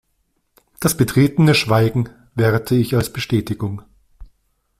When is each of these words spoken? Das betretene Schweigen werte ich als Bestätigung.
Das 0.79 0.97
betretene 0.97 1.53
Schweigen 1.53 2.09
werte 2.33 2.73
ich 2.73 2.95
als 2.95 3.13
Bestätigung. 3.13 3.83